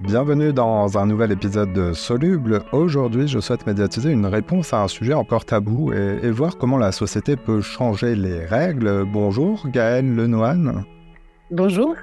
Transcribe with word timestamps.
Bienvenue 0.00 0.52
dans 0.52 0.98
un 0.98 1.06
nouvel 1.06 1.30
épisode 1.30 1.72
de 1.72 1.92
Soluble. 1.92 2.62
Aujourd'hui, 2.72 3.28
je 3.28 3.38
souhaite 3.38 3.64
médiatiser 3.64 4.10
une 4.10 4.26
réponse 4.26 4.72
à 4.72 4.82
un 4.82 4.88
sujet 4.88 5.14
encore 5.14 5.44
tabou 5.44 5.92
et, 5.92 6.30
voir 6.32 6.58
comment 6.58 6.78
la 6.78 6.90
société 6.90 7.36
peut 7.36 7.60
changer 7.60 8.16
les 8.16 8.44
règles. 8.44 9.04
Bonjour, 9.04 9.68
Gaëlle 9.68 10.16
Lenoine. 10.16 10.84
Bonjour. 11.52 11.94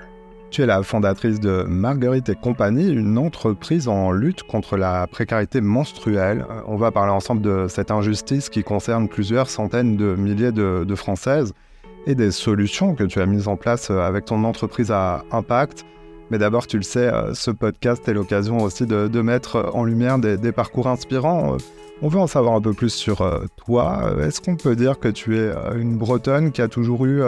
Tu 0.52 0.62
es 0.62 0.66
la 0.66 0.84
fondatrice 0.84 1.42
de 1.42 1.64
Marguerite 1.68 2.30
et 2.30 2.36
compagnie, 2.36 2.90
une 2.90 3.18
entreprise 3.18 3.90
en 3.90 4.12
lutte 4.12 4.44
contre 4.44 4.78
la 4.78 5.06
précarité 5.08 5.60
menstruelle. 5.60 6.46
On 6.68 6.78
va 6.78 6.92
parler 6.92 7.12
ensemble 7.12 7.42
de 7.42 7.68
cette 7.68 7.92
injustice 7.92 8.50
qui 8.50 8.64
concerne 8.64 9.10
plusieurs 9.10 9.50
centaines 9.50 9.98
de 9.98 10.16
milliers 10.16 10.54
de, 10.54 10.96
Françaises 10.96 11.54
et 12.08 12.16
des 12.16 12.32
solutions 12.32 12.96
que 12.96 13.04
tu 13.04 13.20
as 13.20 13.26
mises 13.26 13.50
en 13.50 13.58
place 13.58 13.90
avec 13.92 14.26
ton 14.26 14.46
entreprise 14.46 14.92
à 14.92 15.26
impact. 15.32 15.86
Mais 16.32 16.40
d'abord, 16.40 16.66
tu 16.66 16.78
le 16.78 16.84
sais, 16.84 17.08
euh, 17.08 17.36
ce 17.36 17.52
podcast 17.52 18.08
est 18.08 18.14
l'occasion 18.14 18.58
aussi 18.60 18.88
de, 18.88 19.22
mettre 19.22 19.70
en 19.74 19.84
lumière 19.84 20.18
des, 20.18 20.52
parcours 20.52 20.88
inspirants. 20.88 21.58
On 22.02 22.08
veut 22.08 22.20
en 22.20 22.28
savoir 22.28 22.56
un 22.56 22.62
peu 22.62 22.74
plus 22.74 22.90
sur 22.90 23.22
euh, 23.22 23.46
toi. 23.58 24.16
Est-ce 24.20 24.42
qu'on 24.42 24.56
peut 24.56 24.76
dire 24.76 24.98
que 24.98 25.10
tu 25.10 25.38
es 25.38 25.42
euh, 25.42 25.78
une 25.78 25.98
Bretonne 25.98 26.52
qui 26.52 26.64
a 26.64 26.68
toujours 26.68 27.06
eu 27.06 27.22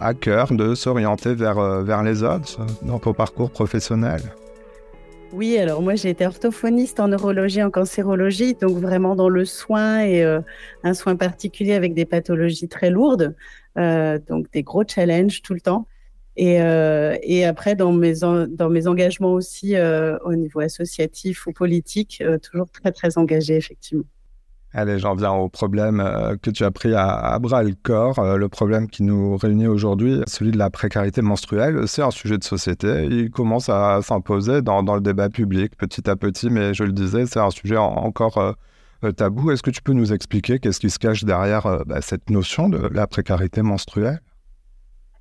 à 0.00 0.14
cœur 0.14 0.52
de 0.52 0.74
s'orienter 0.74 1.34
vers, 1.34 1.58
euh, 1.58 1.82
vers 1.82 2.02
les 2.02 2.22
autres 2.22 2.58
dans 2.82 2.98
ton 2.98 3.12
parcours 3.12 3.50
professionnel? 3.50 4.20
Oui, 5.32 5.56
alors 5.58 5.80
moi 5.80 5.94
j'ai 5.94 6.10
été 6.10 6.26
orthophoniste 6.26 6.98
en 6.98 7.08
neurologie, 7.08 7.62
en 7.62 7.70
cancérologie, 7.70 8.54
donc 8.54 8.78
vraiment 8.78 9.14
dans 9.14 9.28
le 9.28 9.44
soin 9.44 10.00
et 10.00 10.24
euh, 10.24 10.40
un 10.82 10.92
soin 10.92 11.14
particulier 11.14 11.74
avec 11.74 11.94
des 11.94 12.04
pathologies 12.04 12.66
très 12.66 12.90
lourdes, 12.90 13.36
euh, 13.78 14.18
donc 14.28 14.50
des 14.50 14.64
gros 14.64 14.82
challenges 14.84 15.42
tout 15.42 15.54
le 15.54 15.60
temps. 15.60 15.86
Et, 16.36 16.54
et 16.54 17.44
après 17.44 17.74
dans 17.74 17.92
mes, 17.92 18.24
engagements 18.86 19.32
aussi 19.32 19.74
au 20.24 20.34
niveau 20.34 20.60
associatif 20.60 21.46
ou 21.46 21.52
politique, 21.52 22.22
toujours 22.42 22.70
très 22.70 22.92
très 22.92 23.18
engagé 23.18 23.56
effectivement. 23.56 24.04
Allez, 24.72 25.00
j'en 25.00 25.16
viens 25.16 25.32
au 25.32 25.48
problème 25.48 25.98
euh, 25.98 26.36
que 26.40 26.48
tu 26.48 26.62
as 26.62 26.70
pris 26.70 26.94
à, 26.94 27.36
bras 27.40 27.64
le 27.64 27.74
corps. 27.82 28.20
Euh, 28.20 28.36
le 28.36 28.48
problème 28.48 28.88
qui 28.88 29.02
nous 29.02 29.36
réunit 29.36 29.66
aujourd'hui, 29.66 30.20
celui 30.28 30.52
de 30.52 30.58
la 30.58 30.70
précarité 30.70 31.22
menstruelle, 31.22 31.88
c'est 31.88 32.02
un 32.02 32.12
sujet 32.12 32.38
de 32.38 32.44
société. 32.44 33.06
Il 33.10 33.30
commence 33.30 33.68
à 33.68 34.00
s'imposer 34.00 34.62
dans, 34.62 34.80
le 34.94 35.00
débat 35.00 35.28
public 35.28 35.76
petit 35.76 36.08
à 36.08 36.14
petit, 36.14 36.50
mais 36.50 36.72
je 36.72 36.84
le 36.84 36.92
disais, 36.92 37.26
c'est 37.26 37.40
un 37.40 37.50
sujet 37.50 37.76
encore 37.78 38.38
euh, 39.02 39.10
tabou. 39.10 39.50
Est-ce 39.50 39.64
que 39.64 39.70
tu 39.70 39.82
peux 39.82 39.92
nous 39.92 40.12
expliquer 40.12 40.60
qu'est-ce 40.60 40.78
qui 40.78 40.90
se 40.90 41.00
cache 41.00 41.24
derrière 41.24 41.82
bah, 41.86 42.00
cette 42.00 42.30
notion 42.30 42.68
de 42.68 42.78
la 42.78 43.08
précarité 43.08 43.62
menstruelle? 43.62 44.20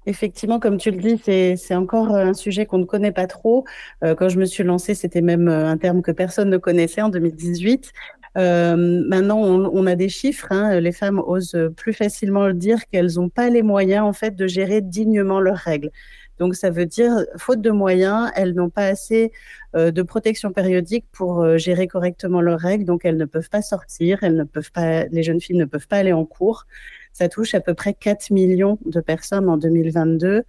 Effectivement, 0.05 0.59
comme 0.59 0.77
tu 0.77 0.91
le 0.91 0.97
dis, 0.97 1.21
c'est 1.57 1.75
encore 1.75 2.15
un 2.15 2.33
sujet 2.33 2.65
qu'on 2.65 2.79
ne 2.79 2.85
connaît 2.85 3.11
pas 3.11 3.27
trop. 3.27 3.65
quand 4.01 4.29
je 4.29 4.39
me 4.39 4.45
suis 4.45 4.63
lancée, 4.63 4.95
c'était 4.95 5.21
même 5.21 5.47
un 5.47 5.77
terme 5.77 6.01
que 6.01 6.11
personne 6.11 6.49
ne 6.49 6.57
connaissait 6.57 7.01
en 7.01 7.09
2018. 7.09 7.91
Euh, 8.37 9.03
maintenant, 9.07 9.39
on, 9.39 9.85
a 9.87 9.95
des 9.95 10.09
chiffres. 10.09 10.47
Hein. 10.51 10.79
les 10.79 10.91
femmes 10.91 11.19
osent 11.19 11.57
plus 11.75 11.93
facilement 11.93 12.47
le 12.47 12.53
dire 12.53 12.87
qu'elles 12.87 13.13
n'ont 13.15 13.29
pas 13.29 13.49
les 13.49 13.63
moyens 13.63 14.05
en 14.05 14.13
fait 14.13 14.35
de 14.35 14.47
gérer 14.47 14.81
dignement 14.81 15.39
leurs 15.39 15.57
règles. 15.57 15.91
Donc, 16.37 16.55
ça 16.55 16.69
veut 16.69 16.85
dire, 16.85 17.25
faute 17.37 17.59
de 17.61 17.69
moyens, 17.69 18.31
elles 18.35 18.53
n'ont 18.53 18.69
pas 18.69 18.85
assez 18.85 19.33
euh, 19.75 19.91
de 19.91 20.01
protection 20.01 20.53
périodique 20.53 21.05
pour 21.11 21.41
euh, 21.41 21.57
gérer 21.57 21.87
correctement 21.87 22.39
leurs 22.39 22.59
règles. 22.59 22.85
Donc, 22.85 23.03
elles 23.03 23.17
ne 23.17 23.25
peuvent 23.25 23.49
pas 23.49 23.61
sortir, 23.61 24.19
elles 24.21 24.37
ne 24.37 24.45
peuvent 24.45 24.71
pas, 24.71 25.05
les 25.05 25.21
jeunes 25.21 25.41
filles 25.41 25.57
ne 25.57 25.65
peuvent 25.65 25.87
pas 25.87 25.97
aller 25.97 26.13
en 26.13 26.25
cours. 26.25 26.65
Ça 27.13 27.27
touche 27.27 27.53
à 27.53 27.59
peu 27.59 27.73
près 27.73 27.93
4 27.93 28.31
millions 28.31 28.77
de 28.85 29.01
personnes 29.01 29.49
en 29.49 29.57
2022 29.57 30.43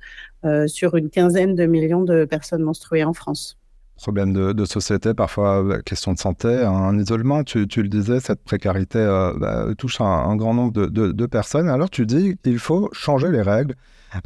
sur 0.67 0.97
une 0.97 1.11
quinzaine 1.11 1.55
de 1.55 1.67
millions 1.67 2.05
de 2.05 2.25
personnes 2.25 2.63
menstruées 2.63 3.05
en 3.05 3.13
France 3.13 3.61
problèmes 4.01 4.33
de, 4.33 4.65
société, 4.65 5.15
parfois 5.15 5.63
euh, 5.63 5.81
question 5.83 6.13
de 6.13 6.19
santé, 6.19 6.49
un 6.49 6.99
isolement. 6.99 7.45
Tu, 7.45 7.67
le 7.67 7.89
disais, 7.89 8.21
cette 8.21 8.43
précarité 8.43 8.99
euh, 8.99 9.33
bah, 9.37 9.67
touche 9.77 10.01
un, 10.01 10.37
grand 10.37 10.55
nombre 10.55 10.73
de, 10.73 11.27
personnes. 11.27 11.69
Alors 11.69 11.91
tu 11.91 12.07
dis 12.07 12.37
qu'il 12.43 12.59
faut 12.59 12.89
changer 12.93 13.31
les 13.31 13.43
règles. 13.43 13.75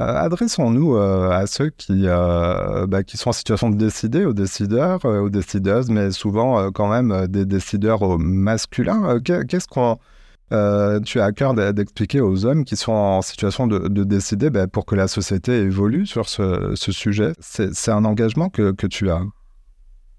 Euh, 0.01 0.05
adressons-nous 0.05 0.97
à 0.97 1.45
ceux 1.45 1.69
qui, 1.69 2.05
bah, 2.05 3.03
qui 3.03 3.17
sont 3.17 3.29
en 3.29 3.33
situation 3.33 3.69
de 3.69 3.75
décider, 3.75 4.25
aux 4.25 4.33
décideurs, 4.33 5.03
aux 5.05 5.29
décideuses, 5.29 5.89
mais 5.89 6.11
souvent 6.11 6.71
quand 6.71 6.87
même 6.87 7.27
des 7.27 7.45
décideurs 7.45 8.17
masculins. 8.17 9.19
Qu'est-ce 9.19 9.67
qu'on 9.67 9.97
tu 10.49 11.19
as 11.19 11.25
à 11.25 11.31
cœur 11.31 11.53
d'expliquer 11.73 12.21
aux 12.21 12.45
hommes 12.45 12.65
qui 12.65 12.75
sont 12.75 12.91
en 12.91 13.21
situation 13.21 13.67
de, 13.67 14.03
décider 14.03 14.49
bah, 14.49 14.67
pour 14.67 14.85
que 14.85 14.95
la 14.95 15.07
société 15.07 15.53
évolue 15.53 16.05
sur 16.05 16.29
ce, 16.29 16.75
sujet. 16.75 17.33
C'est 17.39 17.91
un 17.91 18.05
engagement 18.05 18.49
que 18.49 18.87
tu 18.87 19.09
as. 19.09 19.21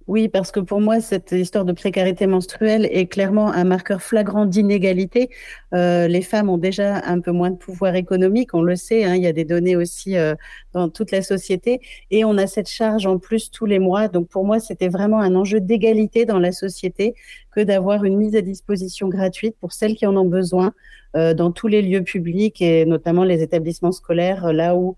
Oui, 0.06 0.28
parce 0.28 0.52
que 0.52 0.60
pour 0.60 0.80
moi, 0.80 1.00
cette 1.00 1.32
histoire 1.32 1.64
de 1.64 1.72
précarité 1.72 2.28
menstruelle 2.28 2.88
est 2.92 3.06
clairement 3.06 3.50
un 3.50 3.64
marqueur 3.64 4.00
flagrant 4.00 4.46
d'inégalité. 4.46 5.30
Euh, 5.74 6.06
les 6.06 6.22
femmes 6.22 6.48
ont 6.48 6.58
déjà 6.58 7.02
un 7.06 7.18
peu 7.20 7.32
moins 7.32 7.50
de 7.50 7.56
pouvoir 7.56 7.96
économique, 7.96 8.54
on 8.54 8.62
le 8.62 8.76
sait, 8.76 9.02
hein, 9.04 9.16
il 9.16 9.22
y 9.24 9.26
a 9.26 9.32
des 9.32 9.44
données 9.44 9.74
aussi 9.74 10.16
euh, 10.16 10.36
dans 10.72 10.88
toute 10.88 11.10
la 11.10 11.22
société, 11.22 11.80
et 12.12 12.24
on 12.24 12.38
a 12.38 12.46
cette 12.46 12.68
charge 12.68 13.04
en 13.04 13.18
plus 13.18 13.50
tous 13.50 13.66
les 13.66 13.80
mois. 13.80 14.06
Donc 14.06 14.28
pour 14.28 14.44
moi, 14.44 14.60
c'était 14.60 14.86
vraiment 14.88 15.18
un 15.18 15.34
enjeu 15.34 15.58
d'égalité 15.58 16.24
dans 16.24 16.38
la 16.38 16.52
société 16.52 17.16
que 17.50 17.60
d'avoir 17.60 18.04
une 18.04 18.16
mise 18.16 18.36
à 18.36 18.42
disposition 18.42 19.08
gratuite 19.08 19.56
pour 19.60 19.72
celles 19.72 19.96
qui 19.96 20.06
en 20.06 20.16
ont 20.16 20.28
besoin 20.28 20.72
euh, 21.16 21.34
dans 21.34 21.50
tous 21.50 21.66
les 21.66 21.82
lieux 21.82 22.04
publics 22.04 22.62
et 22.62 22.84
notamment 22.84 23.24
les 23.24 23.42
établissements 23.42 23.92
scolaires, 23.92 24.52
là 24.52 24.76
où 24.76 24.96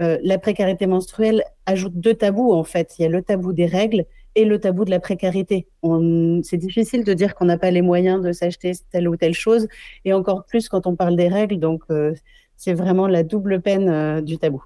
la 0.00 0.38
précarité 0.38 0.86
menstruelle 0.86 1.42
ajoute 1.66 1.94
deux 1.96 2.14
tabous 2.14 2.52
en 2.52 2.62
fait. 2.62 2.94
Il 2.98 3.02
y 3.02 3.04
a 3.04 3.08
le 3.08 3.20
tabou 3.20 3.52
des 3.52 3.66
règles 3.66 4.04
et 4.38 4.44
le 4.44 4.60
tabou 4.60 4.84
de 4.84 4.90
la 4.90 5.00
précarité. 5.00 5.66
C'est 6.44 6.56
difficile 6.56 7.02
de 7.02 7.12
dire 7.12 7.34
qu'on 7.34 7.46
n'a 7.46 7.58
pas 7.58 7.72
les 7.72 7.82
moyens 7.82 8.22
de 8.22 8.30
s'acheter 8.30 8.72
telle 8.92 9.08
ou 9.08 9.16
telle 9.16 9.34
chose, 9.34 9.66
et 10.04 10.12
encore 10.12 10.44
plus 10.44 10.68
quand 10.68 10.86
on 10.86 10.94
parle 10.94 11.16
des 11.16 11.26
règles. 11.26 11.58
Donc, 11.58 11.82
euh, 11.90 12.14
c'est 12.56 12.72
vraiment 12.72 13.08
la 13.08 13.24
double 13.24 13.60
peine 13.60 13.88
euh, 13.88 14.20
du 14.20 14.38
tabou. 14.38 14.62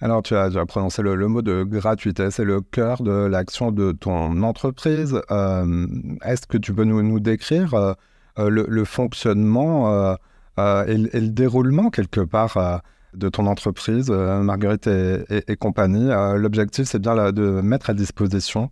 Alors, 0.00 0.22
tu 0.22 0.34
as, 0.34 0.50
prononcé 0.66 1.02
le, 1.02 1.28
mot 1.28 1.42
de 1.42 1.62
gratuité, 1.62 2.30
c'est 2.30 2.44
le 2.44 2.62
cœur 2.62 3.02
de 3.02 3.26
l'action 3.26 3.70
de 3.70 3.92
ton 3.92 4.42
entreprise. 4.42 5.20
Euh, 5.30 5.86
est-ce 6.24 6.46
que 6.46 6.56
tu 6.56 6.72
peux 6.72 6.84
nous, 6.84 7.02
nous 7.02 7.20
décrire 7.20 7.94
le, 8.38 8.84
fonctionnement 8.84 10.16
et, 10.58 10.96
le 10.96 11.28
déroulement 11.28 11.90
quelque 11.90 12.22
part 12.22 12.82
de 13.14 13.28
ton 13.28 13.46
entreprise, 13.46 14.10
Marguerite 14.10 14.88
et, 14.88 15.56
compagnie? 15.56 16.08
L'objectif, 16.36 16.86
c'est 16.86 16.98
bien 16.98 17.30
de 17.30 17.60
mettre 17.60 17.90
à 17.90 17.94
disposition 17.94 18.70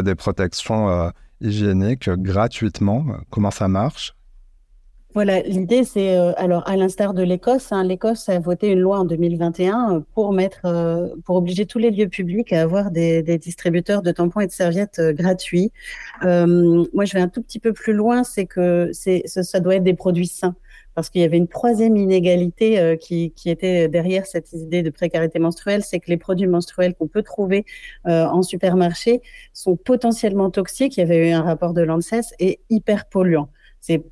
des 0.00 0.14
protections 0.14 0.88
euh, 0.88 1.10
hygiéniques 1.42 2.08
gratuitement. 2.08 3.04
Comment 3.30 3.50
ça 3.50 3.68
marche? 3.68 4.14
Voilà, 5.14 5.42
l'idée 5.42 5.84
c'est 5.84 6.16
euh, 6.16 6.32
alors 6.38 6.66
à 6.66 6.74
l'instar 6.74 7.12
de 7.12 7.22
l'Écosse, 7.22 7.70
hein, 7.70 7.84
l'Écosse 7.84 8.30
a 8.30 8.38
voté 8.38 8.68
une 8.68 8.80
loi 8.80 9.00
en 9.00 9.04
2021 9.04 9.92
euh, 9.96 10.00
pour 10.14 10.32
mettre 10.32 10.62
pour 11.26 11.36
obliger 11.36 11.66
tous 11.66 11.78
les 11.78 11.90
lieux 11.90 12.08
publics 12.08 12.50
à 12.54 12.62
avoir 12.62 12.90
des, 12.90 13.22
distributeurs 13.36 14.00
de 14.00 14.10
tampons 14.10 14.40
et 14.40 14.46
de 14.46 14.52
serviettes 14.52 15.02
gratuits. 15.12 15.70
moi, 16.22 17.04
je 17.04 17.12
vais 17.12 17.20
un 17.20 17.28
tout 17.28 17.42
petit 17.42 17.58
peu 17.58 17.74
plus 17.74 17.92
loin, 17.92 18.24
c'est 18.24 18.46
que 18.46 18.88
c'est 18.94 19.24
ça 19.26 19.60
doit 19.60 19.74
être 19.74 19.84
des 19.84 19.92
produits 19.92 20.28
sains 20.28 20.54
parce 20.94 21.10
qu'il 21.10 21.22
y 21.22 21.24
avait 21.24 21.36
une 21.36 21.48
troisième 21.48 21.96
inégalité 21.96 22.78
euh, 22.78 22.96
qui, 22.96 23.32
qui, 23.32 23.50
était 23.50 23.88
derrière 23.88 24.26
cette 24.26 24.52
idée 24.52 24.82
de 24.82 24.90
précarité 24.90 25.38
menstruelle, 25.38 25.82
c'est 25.82 26.00
que 26.00 26.10
les 26.10 26.16
produits 26.16 26.46
menstruels 26.46 26.94
qu'on 26.94 27.08
peut 27.08 27.22
trouver 27.22 27.64
euh, 28.06 28.24
en 28.26 28.42
supermarché 28.42 29.22
sont 29.52 29.76
potentiellement 29.76 30.50
toxiques. 30.50 30.96
Il 30.96 31.00
y 31.00 31.02
avait 31.02 31.30
eu 31.30 31.32
un 31.32 31.42
rapport 31.42 31.74
de 31.74 31.82
l'ANSES 31.82 32.34
et 32.38 32.60
hyper 32.70 33.06
polluants. 33.06 33.48
C'est 33.80 34.02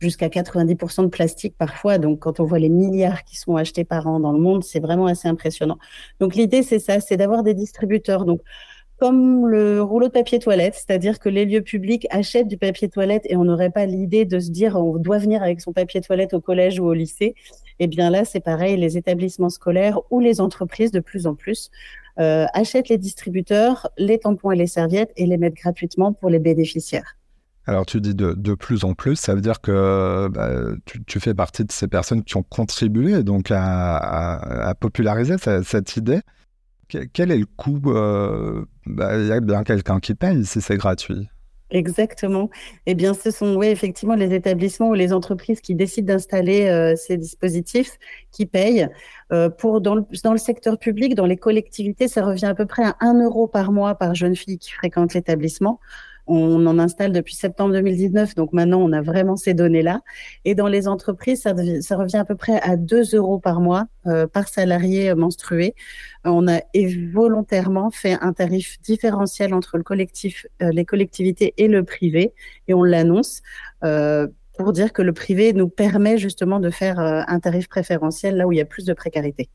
jusqu'à 0.00 0.28
90% 0.28 1.04
de 1.04 1.08
plastique 1.08 1.54
parfois. 1.56 1.98
Donc, 1.98 2.20
quand 2.20 2.40
on 2.40 2.44
voit 2.44 2.58
les 2.58 2.70
milliards 2.70 3.24
qui 3.24 3.36
sont 3.36 3.56
achetés 3.56 3.84
par 3.84 4.06
an 4.06 4.18
dans 4.18 4.32
le 4.32 4.40
monde, 4.40 4.64
c'est 4.64 4.80
vraiment 4.80 5.06
assez 5.06 5.28
impressionnant. 5.28 5.78
Donc, 6.20 6.34
l'idée, 6.34 6.62
c'est 6.62 6.78
ça, 6.78 7.00
c'est 7.00 7.16
d'avoir 7.16 7.42
des 7.42 7.54
distributeurs. 7.54 8.24
Donc, 8.24 8.40
comme 9.00 9.46
le 9.46 9.82
rouleau 9.82 10.08
de 10.08 10.12
papier 10.12 10.38
toilette, 10.38 10.74
c'est-à-dire 10.74 11.18
que 11.18 11.30
les 11.30 11.46
lieux 11.46 11.62
publics 11.62 12.06
achètent 12.10 12.48
du 12.48 12.58
papier 12.58 12.90
toilette 12.90 13.22
et 13.24 13.36
on 13.36 13.44
n'aurait 13.44 13.70
pas 13.70 13.86
l'idée 13.86 14.26
de 14.26 14.38
se 14.38 14.50
dire 14.50 14.76
on 14.76 14.98
doit 14.98 15.16
venir 15.16 15.42
avec 15.42 15.62
son 15.62 15.72
papier 15.72 16.02
toilette 16.02 16.34
au 16.34 16.40
collège 16.42 16.78
ou 16.78 16.84
au 16.84 16.92
lycée. 16.92 17.34
Eh 17.78 17.86
bien 17.86 18.10
là, 18.10 18.26
c'est 18.26 18.40
pareil, 18.40 18.76
les 18.76 18.98
établissements 18.98 19.48
scolaires 19.48 20.00
ou 20.10 20.20
les 20.20 20.42
entreprises 20.42 20.90
de 20.90 21.00
plus 21.00 21.26
en 21.26 21.34
plus 21.34 21.70
euh, 22.18 22.44
achètent 22.52 22.90
les 22.90 22.98
distributeurs, 22.98 23.88
les 23.96 24.18
tampons 24.18 24.50
et 24.50 24.56
les 24.56 24.66
serviettes 24.66 25.12
et 25.16 25.24
les 25.24 25.38
mettent 25.38 25.54
gratuitement 25.54 26.12
pour 26.12 26.28
les 26.28 26.38
bénéficiaires. 26.38 27.16
Alors 27.66 27.86
tu 27.86 28.02
dis 28.02 28.14
de, 28.14 28.34
de 28.34 28.54
plus 28.54 28.84
en 28.84 28.92
plus, 28.92 29.16
ça 29.16 29.34
veut 29.34 29.40
dire 29.40 29.62
que 29.62 30.28
bah, 30.28 30.50
tu, 31.06 31.20
fais 31.20 31.32
partie 31.32 31.64
de 31.64 31.72
ces 31.72 31.88
personnes 31.88 32.22
qui 32.22 32.36
ont 32.36 32.42
contribué 32.42 33.22
donc 33.22 33.46
à, 33.50 34.74
populariser 34.78 35.36
cette 35.38 35.96
idée 35.96 36.20
quel 37.12 37.30
est 37.30 37.38
le 37.38 37.46
coût 37.46 37.80
euh, 37.86 38.64
bah, 38.86 39.18
Il 39.18 39.26
y 39.26 39.32
a 39.32 39.40
bien 39.40 39.64
quelqu'un 39.64 40.00
qui 40.00 40.14
paye 40.14 40.44
si 40.44 40.60
c'est 40.60 40.76
gratuit. 40.76 41.28
Exactement. 41.70 42.50
Eh 42.86 42.94
bien, 42.94 43.14
ce 43.14 43.30
sont 43.30 43.54
oui, 43.54 43.68
effectivement 43.68 44.16
les 44.16 44.34
établissements 44.34 44.88
ou 44.88 44.94
les 44.94 45.12
entreprises 45.12 45.60
qui 45.60 45.74
décident 45.76 46.14
d'installer 46.14 46.68
euh, 46.68 46.96
ces 46.96 47.16
dispositifs 47.16 47.96
qui 48.32 48.46
payent. 48.46 48.88
Euh, 49.32 49.48
pour 49.48 49.80
dans 49.80 49.94
le, 49.94 50.04
dans 50.24 50.32
le 50.32 50.38
secteur 50.38 50.78
public, 50.78 51.14
dans 51.14 51.26
les 51.26 51.36
collectivités, 51.36 52.08
ça 52.08 52.24
revient 52.24 52.46
à 52.46 52.54
peu 52.54 52.66
près 52.66 52.82
à 52.84 52.96
1 53.00 53.22
euro 53.22 53.46
par 53.46 53.70
mois 53.70 53.94
par 53.94 54.14
jeune 54.16 54.34
fille 54.34 54.58
qui 54.58 54.72
fréquente 54.72 55.14
l'établissement. 55.14 55.78
On 56.32 56.64
en 56.66 56.78
installe 56.78 57.10
depuis 57.10 57.34
septembre 57.34 57.72
2019, 57.74 58.36
donc 58.36 58.52
maintenant 58.52 58.80
on 58.80 58.92
a 58.92 59.02
vraiment 59.02 59.36
ces 59.36 59.52
données-là. 59.52 60.00
Et 60.44 60.54
dans 60.54 60.68
les 60.68 60.86
entreprises, 60.86 61.42
ça, 61.42 61.52
revient 61.96 62.16
à 62.18 62.24
peu 62.24 62.36
près 62.36 62.60
à 62.62 62.76
2 62.76 63.16
euros 63.16 63.40
par 63.40 63.60
mois 63.60 63.86
euh, 64.06 64.28
par 64.28 64.46
salarié 64.46 65.12
menstrué. 65.16 65.74
On 66.24 66.46
a 66.46 66.60
volontairement 67.12 67.90
fait 67.90 68.16
un 68.20 68.32
tarif 68.32 68.80
différentiel 68.82 69.54
entre 69.54 69.76
le 69.76 69.82
collectif, 69.82 70.46
euh, 70.62 70.70
les 70.70 70.84
collectivités 70.84 71.52
et 71.56 71.66
le 71.66 71.82
privé, 71.82 72.32
et 72.68 72.74
on 72.74 72.84
l'annonce. 72.84 73.42
Euh, 73.82 74.28
pour 74.56 74.72
dire 74.72 74.92
que 74.92 75.00
le 75.00 75.14
privé 75.14 75.54
nous 75.54 75.68
permet 75.68 76.18
justement 76.18 76.60
de 76.60 76.68
faire 76.68 77.00
euh, 77.00 77.22
un 77.26 77.40
tarif 77.40 77.66
préférentiel 77.68 78.36
là 78.36 78.46
où 78.46 78.52
il 78.52 78.58
y 78.58 78.60
a 78.60 78.66
plus 78.66 78.84
de 78.84 78.92
précarité. 78.92 79.48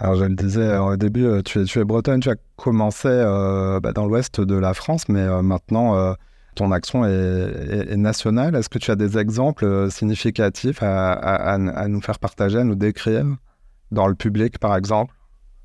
Alors 0.00 0.14
je 0.14 0.24
le 0.24 0.34
disais 0.34 0.62
euh, 0.62 0.82
au 0.82 0.96
début, 0.96 1.26
euh, 1.26 1.42
tu 1.42 1.60
es, 1.60 1.64
tu 1.64 1.84
bretonne, 1.84 2.20
tu 2.20 2.30
as 2.30 2.36
commencé 2.56 3.08
euh, 3.08 3.80
bah, 3.80 3.92
dans 3.92 4.06
l'ouest 4.06 4.40
de 4.40 4.54
la 4.54 4.72
France, 4.72 5.08
mais 5.10 5.26
maintenant 5.42 6.14
ton 6.54 6.72
action 6.72 7.04
est, 7.04 7.96
nationale. 7.96 8.56
Est-ce 8.56 8.68
que 8.68 8.78
tu 8.78 8.90
as 8.90 8.96
des 8.96 9.18
exemples 9.18 9.90
significatifs 9.90 10.78
à, 10.82 11.58
nous 11.88 12.00
faire 12.00 12.18
partager, 12.18 12.58
à 12.58 12.64
nous 12.64 12.74
décrire? 12.74 13.24
Dans 13.90 14.06
le 14.06 14.14
public 14.14 14.58
par 14.58 14.76
exemple. 14.76 15.14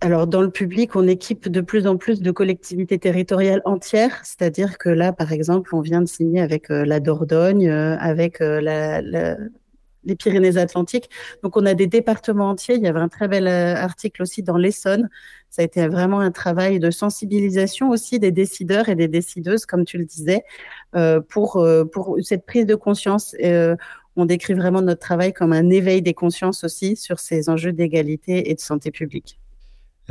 Alors, 0.02 0.26
dans 0.28 0.42
le 0.42 0.50
public, 0.50 0.96
on 0.96 1.08
équipe 1.08 1.48
de 1.48 1.62
plus 1.62 1.86
en 1.88 1.96
plus 1.96 2.22
de 2.22 2.32
collectivités 2.32 2.98
territoriales 2.98 3.62
entières, 3.66 4.20
c'est-à-dire 4.24 4.78
que 4.78 4.90
là, 4.90 5.14
par 5.14 5.32
exemple, 5.32 5.74
on 5.74 5.82
vient 5.82 6.02
de 6.02 6.08
signer 6.08 6.42
avec 6.42 6.70
la 6.70 7.00
Dordogne, 7.00 7.70
avec 7.70 8.40
la, 8.40 9.02
les 10.06 10.16
Pyrénées-Atlantiques. 10.16 11.10
Donc, 11.44 11.58
on 11.58 11.66
a 11.66 11.74
des 11.74 11.88
départements 11.88 12.50
entiers. 12.50 12.76
Il 12.76 12.84
y 12.84 12.88
avait 12.88 13.00
un 13.00 13.10
très 13.10 13.28
bel 13.28 13.48
euh, 13.48 13.76
article 13.76 14.22
aussi 14.22 14.44
dans 14.44 14.58
l'Essonne. 14.58 15.10
Ça 15.50 15.62
a 15.62 15.66
été 15.66 15.88
vraiment 15.88 16.20
un 16.20 16.32
travail 16.32 16.80
de 16.80 16.92
sensibilisation 16.92 17.90
aussi 17.90 18.20
des 18.20 18.32
décideurs 18.32 18.90
et 18.90 18.96
des 18.96 19.08
décideuses, 19.08 19.66
comme 19.66 19.86
tu 19.86 19.98
le 19.98 20.06
disais, 20.06 20.44
euh, 20.96 21.22
pour, 21.22 21.58
euh, 21.58 21.86
pour 21.86 22.18
cette 22.22 22.46
prise 22.46 22.66
de 22.66 22.76
conscience. 22.76 23.36
on 24.18 24.26
décrit 24.26 24.54
vraiment 24.54 24.82
notre 24.82 25.02
travail 25.02 25.34
comme 25.34 25.52
un 25.52 25.70
éveil 25.70 26.02
des 26.02 26.14
consciences 26.14 26.64
aussi 26.64 26.96
sur 26.96 27.20
ces 27.20 27.50
enjeux 27.50 27.74
d'égalité 27.74 28.50
et 28.50 28.56
de 28.56 28.62
santé 28.62 28.90
publique. 28.92 29.40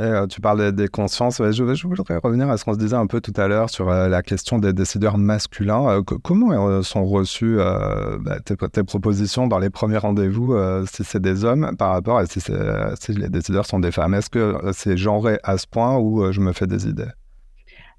Euh, 0.01 0.27
tu 0.27 0.41
parles 0.41 0.73
des, 0.73 0.87
consciences. 0.89 1.37
je, 1.37 1.73
je, 1.73 1.87
voudrais 1.87 2.17
revenir 2.17 2.49
à 2.49 2.57
ce 2.57 2.65
qu'on 2.65 2.73
se 2.73 2.79
disait 2.79 2.95
un 2.95 3.07
peu 3.07 3.21
tout 3.21 3.33
à 3.37 3.47
l'heure 3.47 3.69
sur 3.69 3.89
euh, 3.89 4.09
la 4.09 4.21
question 4.21 4.59
des 4.59 4.73
décideurs 4.73 5.17
masculins. 5.17 5.87
Euh, 5.87 6.01
comment 6.01 6.81
sont 6.83 7.05
reçues 7.05 7.57
bah, 7.57 8.39
tes, 8.43 8.83
propositions 8.83 9.47
dans 9.47 9.59
les 9.59 9.69
premiers 9.69 9.97
rendez-vous 9.97 10.55
si 10.85 11.03
c'est 11.03 11.21
des 11.21 11.45
hommes 11.45 11.75
par 11.77 11.91
rapport 11.91 12.17
à 12.17 12.25
si, 12.25 12.41
si, 12.41 13.13
les 13.13 13.29
décideurs 13.29 13.65
sont 13.65 13.79
des 13.79 13.91
femmes? 13.91 14.13
Est-ce 14.13 14.29
que 14.29 14.55
c'est 14.73 14.97
genré 14.97 15.39
à 15.43 15.57
ce 15.57 15.67
point 15.67 15.97
où 15.97 16.31
je 16.31 16.41
me 16.41 16.51
fais 16.51 16.67
des 16.67 16.87
idées? 16.87 17.11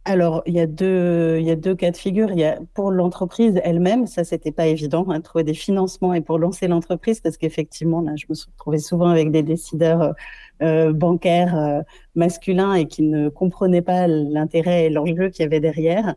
Alors, 0.06 0.43
il 0.47 0.55
y, 0.55 0.61
a 0.61 0.67
deux, 0.67 1.38
il 1.41 1.47
y 1.47 1.50
a 1.50 1.56
deux 1.56 1.75
cas 1.75 1.91
de 1.91 1.97
figure. 1.97 2.31
Il 2.31 2.38
y 2.38 2.44
a 2.44 2.61
pour 2.75 2.93
l'entreprise 2.93 3.61
elle-même, 3.64 4.06
ça, 4.06 4.23
c'était 4.23 4.53
pas 4.53 4.67
évident, 4.69 5.05
hein, 5.08 5.20
trouver 5.20 5.43
des 5.43 5.53
financements 5.53 6.14
et 6.14 6.20
pour 6.20 6.38
lancer 6.38 6.69
l'entreprise, 6.69 7.20
parce 7.20 7.37
qu'effectivement, 7.37 8.00
là, 8.00 8.12
je 8.14 8.26
me 8.29 8.35
suis 8.35 8.49
retrouvée 8.53 8.79
souvent 8.79 9.08
avec 9.08 9.32
des 9.32 9.43
décideurs 9.43 10.14
euh, 10.62 10.93
bancaires 10.93 11.58
euh, 11.58 11.81
masculins 12.14 12.75
et 12.75 12.87
qui 12.87 13.03
ne 13.03 13.29
comprenaient 13.29 13.82
pas 13.82 14.06
l'intérêt 14.06 14.85
et 14.85 14.91
l'enjeu 14.91 15.29
qu'il 15.29 15.43
y 15.43 15.47
avait 15.47 15.61
derrière. 15.61 16.14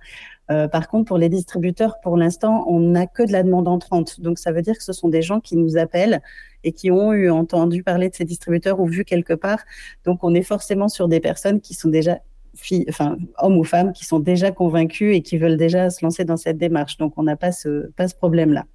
Euh, 0.51 0.67
par 0.67 0.87
contre, 0.87 1.05
pour 1.05 1.17
les 1.17 1.29
distributeurs, 1.29 1.95
pour 2.03 2.15
l'instant, 2.15 2.65
on 2.67 2.79
n'a 2.79 3.07
que 3.07 3.23
de 3.23 3.31
la 3.31 3.41
demande 3.41 3.67
entrante. 3.67 4.21
Donc, 4.21 4.37
ça 4.37 4.51
veut 4.51 4.61
dire 4.61 4.77
que 4.77 4.83
ce 4.83 4.93
sont 4.93 5.09
des 5.09 5.23
gens 5.23 5.39
qui 5.39 5.55
nous 5.57 5.77
appellent 5.77 6.21
et 6.63 6.73
qui 6.73 6.91
ont 6.91 7.11
eu 7.11 7.31
entendu 7.31 7.81
parler 7.81 8.09
de 8.09 8.15
ces 8.15 8.25
distributeurs 8.25 8.79
ou 8.79 8.85
vu 8.85 9.03
quelque 9.03 9.33
part. 9.33 9.59
Donc, 10.05 10.23
on 10.23 10.35
est 10.35 10.43
forcément 10.43 10.89
sur 10.89 11.07
des 11.07 11.19
personnes 11.19 11.59
qui 11.59 11.73
sont 11.73 11.89
déjà 11.89 12.19
filles, 12.55 12.85
enfin, 12.89 13.17
hommes 13.37 13.57
ou 13.57 13.63
femmes 13.63 13.93
qui 13.93 14.05
sont 14.05 14.19
déjà 14.19 14.51
convaincus 14.51 15.15
et 15.15 15.21
qui 15.21 15.37
veulent 15.37 15.57
déjà 15.57 15.89
se 15.89 16.03
lancer 16.03 16.25
dans 16.25 16.37
cette 16.37 16.57
démarche. 16.57 16.97
Donc, 16.97 17.13
on 17.17 17.23
n'a 17.23 17.35
pas 17.35 17.51
ce, 17.51 17.89
pas 17.91 18.07
ce 18.07 18.15
problème-là. 18.15 18.65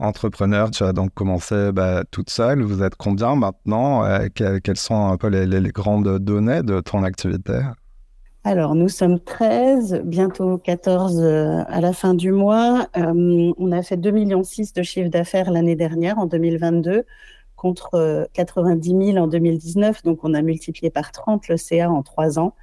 Entrepreneur, 0.00 0.70
tu 0.70 0.82
as 0.82 0.94
donc 0.94 1.12
commencé 1.12 1.72
bah, 1.72 2.04
toute 2.10 2.30
seule. 2.30 2.62
Vous 2.62 2.82
êtes 2.82 2.94
combien 2.94 3.36
maintenant? 3.36 4.02
Euh, 4.06 4.28
Quelles 4.34 4.78
sont 4.78 5.08
un 5.08 5.18
peu 5.18 5.28
les, 5.28 5.60
grandes 5.72 6.18
données 6.18 6.62
de 6.62 6.80
ton 6.80 7.02
activité? 7.02 7.60
Alors, 8.42 8.74
nous 8.74 8.88
sommes 8.88 9.20
13, 9.20 10.00
bientôt 10.06 10.56
14 10.56 11.20
euh, 11.20 11.62
à 11.68 11.82
la 11.82 11.92
fin 11.92 12.14
du 12.14 12.32
mois. 12.32 12.86
Euh, 12.96 13.52
on 13.58 13.72
a 13.72 13.82
fait 13.82 13.98
2,6 13.98 14.12
millions 14.12 14.40
de 14.40 14.82
chiffre 14.82 15.10
d'affaires 15.10 15.50
l'année 15.50 15.76
dernière, 15.76 16.18
en 16.18 16.24
2022, 16.24 17.04
contre 17.56 18.26
90 18.32 19.12
000 19.12 19.18
en 19.18 19.26
2019. 19.26 20.02
Donc, 20.02 20.20
on 20.22 20.32
a 20.32 20.40
multiplié 20.40 20.88
par 20.88 21.12
30 21.12 21.46
le 21.48 21.58
CA 21.58 21.90
en 21.90 22.02
trois 22.02 22.38
ans. 22.38 22.54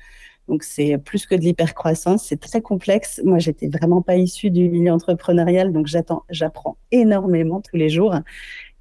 Donc 0.47 0.63
c'est 0.63 0.97
plus 0.97 1.25
que 1.25 1.35
de 1.35 1.41
l'hypercroissance, 1.41 2.25
c'est 2.25 2.39
très 2.39 2.61
complexe. 2.61 3.21
Moi, 3.25 3.38
j'étais 3.38 3.67
vraiment 3.67 4.01
pas 4.01 4.15
issue 4.15 4.49
du 4.49 4.69
milieu 4.69 4.91
entrepreneurial, 4.91 5.73
donc 5.73 5.88
j'attends, 5.88 6.23
j'apprends 6.29 6.77
énormément 6.91 7.61
tous 7.61 7.75
les 7.75 7.89
jours. 7.89 8.15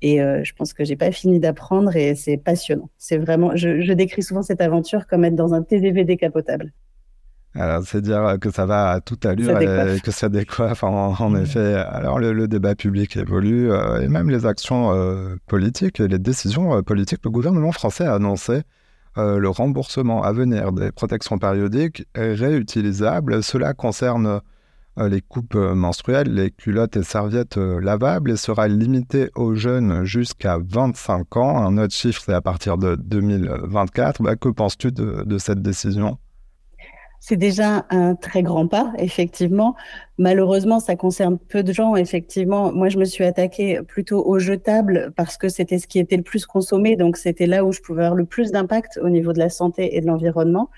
Et 0.03 0.21
euh, 0.21 0.45
je 0.45 0.53
pense 0.53 0.73
que 0.73 0.85
j'ai 0.85 0.97
pas 0.97 1.11
fini 1.11 1.41
d'apprendre 1.41 1.97
et 1.97 2.15
c'est 2.15 2.37
passionnant. 2.37 2.91
C'est 2.99 3.17
vraiment, 3.17 3.57
je, 3.57 3.93
décris 3.93 4.23
souvent 4.23 4.43
cette 4.43 4.61
aventure 4.61 5.07
comme 5.07 5.25
être 5.25 5.35
dans 5.35 5.55
un 5.55 5.63
TGV 5.63 6.05
décapotable. 6.05 6.73
Alors, 7.55 7.83
c'est 7.85 8.03
dire 8.03 8.37
que 8.39 8.51
ça 8.51 8.67
va 8.67 8.91
à 8.91 9.01
toute 9.01 9.25
allure 9.25 9.59
et 9.59 9.99
que 10.01 10.11
ça 10.11 10.29
décoiffe. 10.29 10.85
En, 10.85 11.19
en 11.19 11.31
mmh. 11.31 11.43
effet, 11.43 11.75
alors 11.89 12.19
le, 12.19 12.47
débat 12.47 12.75
public 12.75 13.17
évolue 13.17 13.73
euh, 13.73 14.03
et 14.03 14.09
même 14.09 14.29
les 14.29 14.45
actions 14.45 14.93
euh, 14.93 15.37
politiques 15.47 15.99
et 15.99 16.07
les 16.07 16.19
décisions 16.19 16.83
politiques. 16.83 17.21
Le 17.25 17.31
gouvernement 17.31 17.73
français 17.73 18.05
a 18.05 18.15
annoncé 18.15 18.63
euh, 19.19 19.39
le 19.39 19.49
remboursement 19.49 20.23
à 20.23 20.33
venir 20.33 20.73
des 20.73 20.93
protections 20.93 21.39
périodiques 21.39 22.07
est 22.15 22.35
réutilisable. 22.35 23.43
Cela 23.43 23.73
concerne 23.73 24.41
euh, 24.99 25.09
les 25.09 25.23
coupes 25.23 25.55
menstruelles, 25.55 26.33
les 26.33 26.51
culottes 26.51 26.97
et 26.97 27.03
serviettes 27.03 27.57
euh, 27.57 27.81
lavables 27.81 28.31
et 28.31 28.37
sera 28.37 28.69
limité 28.69 29.31
aux 29.35 29.55
jeunes 29.55 30.05
jusqu'à 30.05 30.59
25 30.59 31.37
ans. 31.37 31.59
Un 31.59 31.79
autre 31.79 31.95
chiffre, 31.95 32.23
c'est 32.25 32.35
à 32.35 32.43
partir 32.43 32.77
de 32.77 32.97
2024. 32.97 34.23
Bah, 34.23 34.37
que 34.37 34.49
penses-tu 34.49 34.93
de 34.93 35.39
cette 35.39 35.63
décision? 35.63 36.19
C'est 37.21 37.37
déjà 37.37 37.87
un 37.91 38.15
très 38.15 38.43
grand 38.43 38.67
pas, 38.69 38.93
effectivement. 38.99 39.75
Malheureusement, 40.19 40.81
ça 40.81 40.97
concerne 40.97 41.39
peu 41.39 41.63
de 41.63 41.73
gens. 41.73 41.97
Effectivement, 41.97 42.73
moi, 42.73 42.89
je 42.89 42.99
me 42.99 43.05
suis 43.05 43.25
attaquée 43.25 43.81
plutôt 43.83 44.25
aux 44.25 44.39
jetables 44.39 45.13
parce 45.17 45.37
que 45.37 45.49
c'était 45.49 45.79
ce 45.79 45.87
qui 45.87 45.99
était 45.99 46.17
le 46.17 46.23
plus 46.23 46.47
consommé. 46.47 46.97
Donc, 46.97 47.17
c'était 47.17 47.47
là 47.47 47.65
où 47.65 47.73
je 47.73 47.81
pouvais 47.81 48.05
avoir 48.05 48.17
le 48.17 48.25
plus 48.25 48.53
d'impact 48.53 48.99
au 49.03 49.09
niveau 49.09 49.33
de 49.33 49.39
la 49.39 49.49
santé 49.49 49.97
et 49.97 50.01
de 50.01 50.07
l'environnement. 50.07 50.71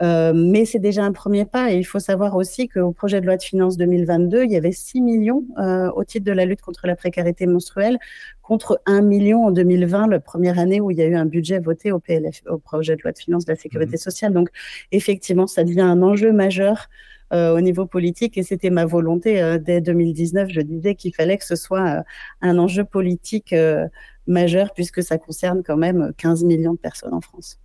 Euh, 0.00 0.32
mais 0.34 0.64
c'est 0.64 0.78
déjà 0.78 1.04
un 1.04 1.12
premier 1.12 1.44
pas 1.44 1.70
et 1.70 1.78
il 1.78 1.84
faut 1.84 1.98
savoir 1.98 2.36
aussi 2.36 2.68
qu'au 2.68 2.92
projet 2.92 3.20
de 3.20 3.26
loi 3.26 3.36
de 3.36 3.42
finances 3.42 3.76
2022, 3.76 4.44
il 4.44 4.50
y 4.50 4.56
avait 4.56 4.72
6 4.72 5.00
millions 5.00 5.44
euh, 5.58 5.90
au 5.90 6.04
titre 6.04 6.24
de 6.24 6.32
la 6.32 6.44
lutte 6.44 6.62
contre 6.62 6.86
la 6.86 6.96
précarité 6.96 7.46
menstruelle 7.46 7.98
contre 8.42 8.80
1 8.86 9.02
million 9.02 9.44
en 9.46 9.50
2020, 9.50 10.08
la 10.08 10.20
première 10.20 10.58
année 10.58 10.80
où 10.80 10.90
il 10.90 10.98
y 10.98 11.02
a 11.02 11.06
eu 11.06 11.14
un 11.14 11.26
budget 11.26 11.58
voté 11.60 11.92
au 11.92 12.00
PLF, 12.00 12.42
au 12.48 12.58
projet 12.58 12.96
de 12.96 13.02
loi 13.02 13.12
de 13.12 13.18
finances 13.18 13.44
de 13.44 13.52
la 13.52 13.56
sécurité 13.56 13.94
mmh. 13.94 13.98
sociale. 13.98 14.32
Donc 14.32 14.48
effectivement, 14.90 15.46
ça 15.46 15.62
devient 15.64 15.82
un 15.82 16.02
enjeu 16.02 16.32
majeur 16.32 16.88
euh, 17.32 17.54
au 17.56 17.60
niveau 17.60 17.86
politique 17.86 18.36
et 18.36 18.42
c'était 18.42 18.70
ma 18.70 18.84
volonté 18.84 19.58
dès 19.60 19.80
2019. 19.80 20.48
Je 20.50 20.60
disais 20.60 20.94
qu'il 20.94 21.14
fallait 21.14 21.38
que 21.38 21.44
ce 21.44 21.56
soit 21.56 22.04
un 22.40 22.58
enjeu 22.58 22.84
politique 22.84 23.54
majeur 24.26 24.72
puisque 24.74 25.02
ça 25.02 25.18
concerne 25.18 25.62
quand 25.62 25.76
même 25.76 26.12
15 26.16 26.44
millions 26.44 26.74
de 26.74 26.78
personnes 26.78 27.14
en 27.14 27.20
France 27.20 27.58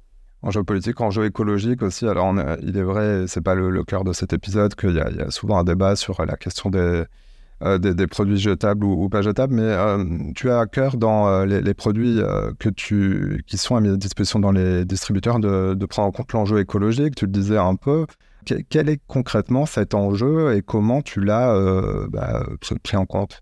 en 0.44 0.64
politique, 0.64 1.02
en 1.02 1.10
jeu 1.10 1.26
écologique 1.26 1.82
aussi. 1.82 2.08
Alors, 2.08 2.34
il 2.62 2.78
est 2.78 2.84
vrai, 2.84 3.26
c'est 3.28 3.42
pas 3.42 3.56
le, 3.56 3.84
cœur 3.84 4.04
de 4.04 4.14
cet 4.14 4.34
épisode, 4.34 4.76
qu'il 4.76 4.96
y, 4.96 5.00
a 5.00 5.32
souvent 5.32 5.58
un 5.58 5.64
débat 5.64 5.96
sur 5.96 6.24
la 6.26 6.38
question 6.38 6.70
des, 6.70 7.04
euh, 7.64 7.80
des, 7.80 8.08
produits 8.08 8.38
jetables 8.38 8.86
ou, 8.86 9.10
pas 9.10 9.24
jetables, 9.24 9.56
mais 9.56 9.64
euh, 9.64 10.04
tu 10.36 10.52
as 10.52 10.60
à 10.60 10.68
cœur 10.68 10.96
dans 10.96 11.28
euh, 11.28 11.46
les, 11.46 11.74
produits 11.74 12.20
que 12.60 12.70
tu, 12.70 13.44
qui 13.48 13.58
sont 13.58 13.76
à 13.76 13.82
disposition 13.82 14.40
dans 14.40 14.52
les 14.52 14.86
distributeurs 14.86 15.40
de, 15.40 15.74
de 15.74 15.86
prendre 15.86 16.10
en 16.10 16.12
compte 16.12 16.32
l'enjeu 16.34 16.60
écologique. 16.60 17.16
Tu 17.16 17.26
le 17.26 17.32
disais 17.32 17.58
un 17.58 17.76
peu. 17.76 18.06
quel 18.70 18.90
est 18.90 19.02
concrètement 19.08 19.66
cet 19.66 19.96
enjeu 19.96 20.56
et 20.56 20.62
comment 20.62 21.02
tu 21.02 21.20
l'as 21.22 21.54
bah, 22.10 22.46
pris 22.84 22.98
en 22.98 23.06
compte? 23.06 23.42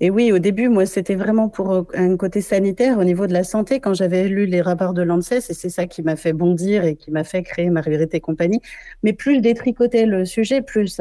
Et 0.00 0.10
oui, 0.10 0.32
au 0.32 0.38
début, 0.38 0.68
moi, 0.68 0.86
c'était 0.86 1.14
vraiment 1.14 1.48
pour 1.48 1.72
euh, 1.72 1.82
un 1.94 2.16
côté 2.16 2.40
sanitaire 2.40 2.98
au 2.98 3.04
niveau 3.04 3.26
de 3.26 3.32
la 3.32 3.44
santé. 3.44 3.80
Quand 3.80 3.94
j'avais 3.94 4.28
lu 4.28 4.46
les 4.46 4.60
rapports 4.60 4.94
de 4.94 5.02
l'ANSES, 5.02 5.50
et 5.50 5.54
c'est 5.54 5.70
ça 5.70 5.86
qui 5.86 6.02
m'a 6.02 6.16
fait 6.16 6.32
bondir 6.32 6.84
et 6.84 6.96
qui 6.96 7.10
m'a 7.10 7.24
fait 7.24 7.42
créer 7.42 7.70
Marguerite 7.70 8.14
et 8.14 8.20
compagnie. 8.20 8.60
Mais 9.02 9.12
plus 9.12 9.36
je 9.36 9.40
détricotais 9.40 10.06
le 10.06 10.24
sujet, 10.24 10.62
plus 10.62 11.00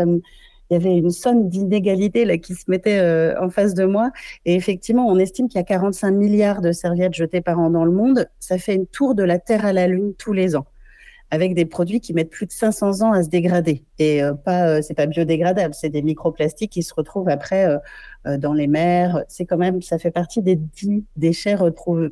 il 0.70 0.74
y 0.74 0.78
avait 0.78 0.98
une 0.98 1.12
somme 1.12 1.48
d'inégalités 1.48 2.26
là 2.26 2.38
qui 2.38 2.56
se 2.56 2.64
mettait 2.68 2.98
euh, 2.98 3.40
en 3.40 3.50
face 3.50 3.76
de 3.76 3.86
moi. 3.86 4.12
Et 4.46 4.56
effectivement, 4.56 5.08
on 5.08 5.18
estime 5.20 5.48
qu'il 5.48 5.60
y 5.60 5.62
a 5.62 5.66
45 5.66 6.12
milliards 6.12 6.62
de 6.62 6.72
serviettes 6.72 7.14
jetées 7.14 7.42
par 7.42 7.60
an 7.60 7.70
dans 7.70 7.86
le 7.86 7.92
monde. 7.92 8.28
Ça 8.40 8.58
fait 8.58 8.76
une 8.76 8.88
tour 8.88 9.14
de 9.14 9.24
la 9.24 9.38
Terre 9.40 9.66
à 9.66 9.74
la 9.74 9.88
Lune 9.88 10.14
tous 10.18 10.34
les 10.34 10.56
ans. 10.56 10.66
Avec 11.32 11.56
des 11.56 11.66
produits 11.66 12.00
qui 12.00 12.14
mettent 12.14 12.30
plus 12.30 12.46
de 12.46 12.52
500 12.52 13.02
ans 13.02 13.12
à 13.12 13.24
se 13.24 13.30
dégrader. 13.30 13.84
Et 14.00 14.24
euh, 14.24 14.34
pas, 14.34 14.68
euh, 14.68 14.82
c'est 14.82 14.94
pas 14.94 15.06
biodégradable, 15.06 15.74
c'est 15.74 15.90
des 15.90 16.02
microplastiques 16.02 16.72
qui 16.72 16.84
se 16.84 16.94
retrouvent 16.94 17.30
après 17.30 17.80
euh, 18.26 18.38
dans 18.38 18.54
les 18.54 18.68
mers. 18.68 19.24
C'est 19.28 19.46
quand 19.46 19.58
même, 19.58 19.82
ça 19.82 19.98
fait 19.98 20.12
partie 20.12 20.42
des 20.42 20.56
10 20.56 21.04
déchets 21.16 21.56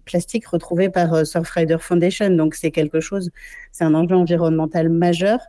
plastiques 0.05 0.47
retrouvés 0.47 0.89
par 0.89 1.25
Surfrider 1.25 1.77
Foundation. 1.79 2.29
Donc 2.31 2.55
c'est 2.55 2.71
quelque 2.71 2.99
chose, 2.99 3.31
c'est 3.71 3.83
un 3.83 3.93
enjeu 3.93 4.15
environnemental 4.15 4.89
majeur. 4.89 5.39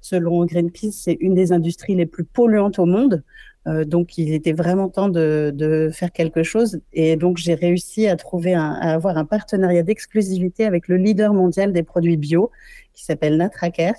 Selon 0.00 0.44
Greenpeace, 0.44 0.92
c'est 0.92 1.16
une 1.20 1.34
des 1.34 1.52
industries 1.52 1.94
les 1.94 2.04
plus 2.04 2.24
polluantes 2.24 2.78
au 2.78 2.84
monde. 2.84 3.22
Euh, 3.66 3.84
donc, 3.84 4.18
il 4.18 4.32
était 4.34 4.52
vraiment 4.52 4.88
temps 4.88 5.08
de, 5.08 5.52
de 5.54 5.90
faire 5.92 6.12
quelque 6.12 6.42
chose. 6.42 6.80
Et 6.92 7.16
donc, 7.16 7.38
j'ai 7.38 7.54
réussi 7.54 8.06
à 8.06 8.16
trouver, 8.16 8.54
un, 8.54 8.72
à 8.72 8.92
avoir 8.94 9.16
un 9.16 9.24
partenariat 9.24 9.82
d'exclusivité 9.82 10.64
avec 10.64 10.88
le 10.88 10.96
leader 10.96 11.32
mondial 11.32 11.72
des 11.72 11.82
produits 11.82 12.16
bio, 12.16 12.50
qui 12.92 13.04
s'appelle 13.04 13.36
Natracker. 13.36 13.94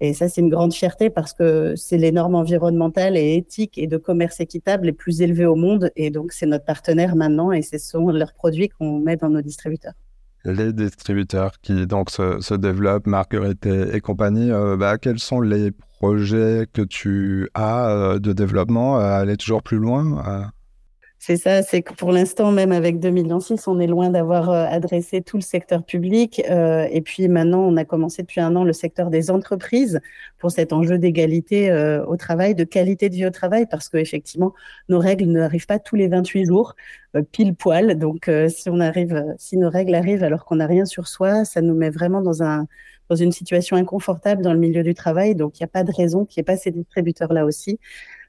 Et 0.00 0.14
ça, 0.14 0.28
c'est 0.28 0.40
une 0.40 0.50
grande 0.50 0.72
fierté 0.72 1.10
parce 1.10 1.32
que 1.32 1.74
c'est 1.76 1.98
les 1.98 2.12
normes 2.12 2.36
environnementales 2.36 3.16
et 3.16 3.34
éthiques 3.34 3.78
et 3.78 3.88
de 3.88 3.96
commerce 3.96 4.40
équitable 4.40 4.86
les 4.86 4.92
plus 4.92 5.22
élevées 5.22 5.46
au 5.46 5.56
monde. 5.56 5.90
Et 5.96 6.10
donc, 6.10 6.32
c'est 6.32 6.46
notre 6.46 6.64
partenaire 6.64 7.16
maintenant 7.16 7.50
et 7.52 7.62
ce 7.62 7.78
sont 7.78 8.08
leurs 8.10 8.32
produits 8.32 8.68
qu'on 8.68 9.00
met 9.00 9.16
dans 9.16 9.28
nos 9.28 9.42
distributeurs 9.42 9.94
les 10.52 10.72
distributeurs 10.72 11.52
qui 11.62 11.86
donc 11.86 12.10
se, 12.10 12.54
développent, 12.54 13.06
Marguerite 13.06 13.66
et, 13.66 14.00
compagnie, 14.00 14.50
euh, 14.50 14.76
bah, 14.76 14.98
quels 14.98 15.18
sont 15.18 15.40
les 15.40 15.72
projets 15.98 16.66
que 16.72 16.82
tu 16.82 17.48
as 17.54 17.90
euh, 17.90 18.18
de 18.18 18.32
développement 18.32 18.98
à 18.98 19.06
aller 19.14 19.36
toujours 19.36 19.62
plus 19.62 19.78
loin 19.78 20.50
c'est 21.20 21.36
ça, 21.36 21.62
c'est 21.62 21.82
que 21.82 21.94
pour 21.94 22.12
l'instant, 22.12 22.52
même 22.52 22.70
avec 22.70 23.00
2 23.00 23.10
millions 23.10 23.40
on 23.66 23.80
est 23.80 23.88
loin 23.88 24.08
d'avoir 24.10 24.50
euh, 24.50 24.66
adressé 24.66 25.20
tout 25.20 25.36
le 25.36 25.42
secteur 25.42 25.84
public. 25.84 26.40
Euh, 26.48 26.86
et 26.92 27.00
puis 27.00 27.26
maintenant, 27.26 27.60
on 27.60 27.76
a 27.76 27.84
commencé 27.84 28.22
depuis 28.22 28.40
un 28.40 28.54
an 28.54 28.62
le 28.62 28.72
secteur 28.72 29.10
des 29.10 29.30
entreprises 29.30 30.00
pour 30.38 30.52
cet 30.52 30.72
enjeu 30.72 30.96
d'égalité 30.96 31.70
euh, 31.70 32.04
au 32.06 32.16
travail, 32.16 32.54
de 32.54 32.62
qualité 32.62 33.08
de 33.08 33.14
vie 33.16 33.26
au 33.26 33.30
travail, 33.30 33.66
parce 33.68 33.88
qu'effectivement, 33.88 34.54
nos 34.88 35.00
règles 35.00 35.26
n'arrivent 35.26 35.66
pas 35.66 35.80
tous 35.80 35.96
les 35.96 36.06
28 36.06 36.46
jours, 36.46 36.76
pile 37.32 37.54
poil. 37.56 37.98
Donc, 37.98 38.30
si 38.48 38.70
on 38.70 38.78
arrive, 38.78 39.24
si 39.38 39.56
nos 39.56 39.70
règles 39.70 39.94
arrivent 39.96 40.22
alors 40.22 40.44
qu'on 40.44 40.56
n'a 40.56 40.66
rien 40.66 40.84
sur 40.84 41.08
soi, 41.08 41.44
ça 41.44 41.60
nous 41.62 41.74
met 41.74 41.90
vraiment 41.90 42.22
dans 42.22 42.42
un 42.42 42.66
dans 43.08 43.16
une 43.16 43.32
situation 43.32 43.76
inconfortable 43.76 44.42
dans 44.42 44.52
le 44.52 44.58
milieu 44.58 44.82
du 44.82 44.94
travail. 44.94 45.34
Donc, 45.34 45.58
il 45.58 45.62
n'y 45.62 45.64
a 45.64 45.68
pas 45.68 45.82
de 45.82 45.92
raison 45.92 46.24
qu'il 46.24 46.40
n'y 46.40 46.42
ait 46.42 46.52
pas 46.52 46.56
ces 46.56 46.70
distributeurs-là 46.70 47.44
aussi. 47.46 47.78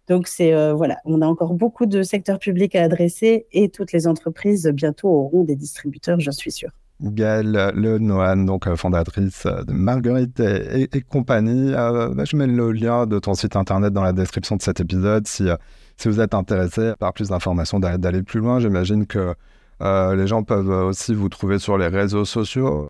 Donc 0.10 0.28
c'est 0.28 0.54
euh, 0.54 0.74
voilà, 0.74 0.98
on 1.06 1.22
a 1.22 1.28
encore 1.28 1.54
beaucoup 1.54 1.86
de 1.86 2.02
secteurs 2.02 2.40
publics 2.40 2.76
à 2.76 2.84
adresser 2.84 3.46
et 3.52 3.70
toutes 3.70 3.94
les 3.94 4.08
entreprises 4.08 4.68
bientôt 4.74 5.08
auront 5.08 5.44
des 5.44 5.56
distributeurs, 5.56 6.20
j'en 6.20 6.32
suis 6.32 6.52
sûr. 6.52 6.72
Gaëlle 7.00 7.72
Lenoine, 7.76 8.46
donc 8.46 8.68
euh, 8.68 8.76
fondatrice 8.76 9.46
de 9.46 9.72
Marguerite 9.72 10.40
et, 10.40 10.90
compagnie. 11.02 11.74
Euh, 11.74 12.10
bah, 12.14 12.26
je 12.26 12.36
mets 12.36 12.48
le 12.48 12.72
lien 12.72 13.06
de 13.06 13.20
ton 13.20 13.36
site 13.36 13.56
internet 13.56 13.94
dans 13.94 14.02
la 14.02 14.12
description 14.12 14.58
de 14.58 14.64
cet 14.64 14.80
épisode 14.82 15.28
si, 15.28 15.48
si 15.96 16.08
vous 16.10 16.20
êtes 16.20 16.34
intéressé 16.34 16.94
par 17.00 17.14
plus 17.14 17.30
d'informations, 17.30 17.80
d'aller 17.80 18.24
plus 18.24 18.40
loin. 18.40 18.60
J'imagine 18.60 19.06
que 19.06 19.34
les 19.80 20.28
gens 20.28 20.44
peuvent 20.44 20.88
aussi 20.88 21.14
vous 21.14 21.30
trouver 21.30 21.60
sur 21.60 21.78
les 21.78 21.88
réseaux 21.88 22.26
sociaux. 22.26 22.90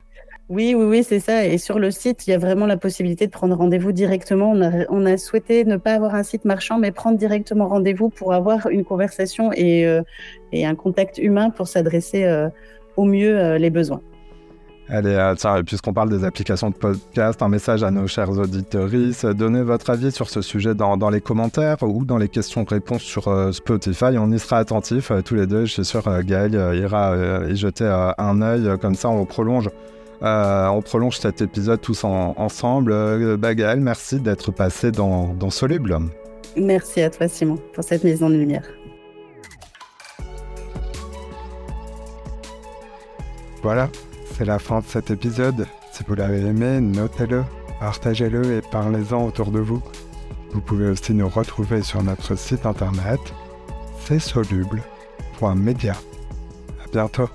Oui, 0.50 0.74
oui, 0.76 0.86
oui, 0.86 1.04
c'est 1.04 1.20
ça. 1.20 1.46
Et 1.46 1.60
sur 1.60 1.78
le 1.78 1.92
site, 1.92 2.26
il 2.26 2.32
y 2.32 2.34
a 2.34 2.40
vraiment 2.40 2.66
la 2.66 2.76
possibilité 2.76 3.28
de 3.28 3.32
prendre 3.32 3.56
rendez-vous 3.56 3.92
directement. 3.92 4.52
On 4.90 5.06
a, 5.06 5.18
souhaité 5.18 5.64
ne 5.64 5.78
pas 5.78 5.94
avoir 5.94 6.16
un 6.16 6.24
site 6.24 6.44
marchand, 6.44 6.80
mais 6.80 6.92
prendre 6.92 7.20
directement 7.20 7.68
rendez-vous 7.68 8.10
pour 8.10 8.34
avoir 8.34 8.68
une 8.68 8.84
conversation 8.84 9.52
et, 9.54 9.86
euh, 9.86 10.02
un 10.52 10.74
contact 10.74 11.20
humain 11.20 11.52
pour 11.52 11.68
s'adresser 11.68 12.24
euh, 12.24 12.50
au 12.98 13.06
mieux 13.06 13.38
euh, 13.38 13.60
les 13.60 13.70
besoins. 13.70 14.02
Allez, 14.92 15.34
tiens, 15.38 15.62
puisqu'on 15.64 15.94
parle 15.94 16.10
des 16.10 16.24
applications 16.24 16.72
de 16.72 16.76
podcast, 16.76 17.44
un 17.44 17.48
message 17.48 17.84
à 17.84 17.92
nos 17.92 18.08
chers 18.08 18.32
auditeurs. 18.32 18.90
Donnez 19.36 19.62
votre 19.62 19.92
avis 19.92 20.12
sur 20.12 20.32
ce 20.32 20.42
sujet 20.42 20.74
dans, 20.74 21.10
les 21.12 21.22
commentaires 21.22 21.78
ou 21.84 22.06
dans 22.06 22.18
les 22.18 22.28
questions-réponses 22.28 23.04
sur 23.04 23.54
Spotify. 23.54 24.18
On 24.18 24.32
y 24.32 24.40
sera 24.40 24.58
attentifs 24.58 25.12
tous 25.24 25.36
les 25.36 25.46
deux. 25.46 25.66
Je 25.66 25.74
suis 25.74 25.86
sûr, 25.86 26.02
Gaël 26.24 26.56
ira 26.74 27.16
y 27.48 27.56
jeter 27.56 27.86
un 28.18 28.42
œil. 28.42 28.80
Comme 28.80 28.96
ça, 28.96 29.10
on 29.10 29.26
prolonge 29.26 29.70
euh, 30.22 30.68
on 30.68 30.82
prolonge 30.82 31.18
cet 31.18 31.42
épisode 31.42 31.82
tous 31.82 32.04
ensemble. 32.04 32.92
Euh, 32.92 33.38
Bagael, 33.38 33.80
merci 33.80 34.20
d'être 34.20 34.52
passé 34.52 34.92
dans, 34.92 35.34
dans 35.34 35.50
Soluble. 35.50 35.98
Merci 36.58 37.02
à 37.02 37.10
toi, 37.10 37.28
Simon, 37.28 37.58
pour 37.74 37.84
cette 37.84 38.04
mise 38.04 38.22
en 38.24 38.30
lumière. 38.30 38.68
Voilà, 43.62 43.90
c'est 44.36 44.46
la 44.46 44.60
fin 44.60 44.80
de 44.80 44.86
cet 44.86 45.12
épisode. 45.12 45.68
Si 45.92 46.04
vous 46.08 46.16
l'avez 46.16 46.40
aimé, 46.40 46.80
notez-le, 46.80 47.44
partagez-le 47.80 48.58
et 48.58 48.62
parlez-en 48.72 49.26
autour 49.26 49.52
de 49.52 49.60
vous. 49.60 49.82
Vous 50.52 50.62
pouvez 50.62 50.90
aussi 50.90 51.14
nous 51.14 51.30
retrouver 51.30 51.82
sur 51.82 52.02
notre 52.02 52.36
site 52.36 52.66
internet, 52.66 53.20
c'est 54.06 54.20
soluble.media. 54.20 55.94
À 55.94 56.92
bientôt. 56.92 57.30